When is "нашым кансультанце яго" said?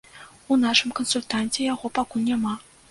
0.63-1.95